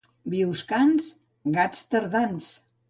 [0.33, 1.11] Bioscans,
[1.59, 2.51] gats tardans.